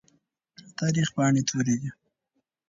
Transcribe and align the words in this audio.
د 0.57 0.59
تاريخ 0.79 1.07
پاڼې 1.15 1.41
تورې 1.49 1.75
دي. 1.81 1.89